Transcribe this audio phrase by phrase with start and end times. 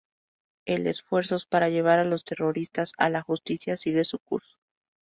[0.65, 4.57] El esfuerzos para llevar a los terroristas a la justicia sigue su curso.